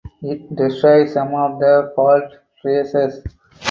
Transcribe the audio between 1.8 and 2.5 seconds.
fault